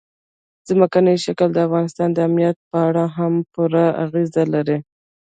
[0.69, 4.77] ځمکنی شکل د افغانستان د امنیت په اړه هم پوره اغېز لري.